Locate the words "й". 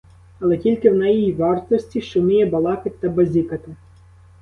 1.27-1.33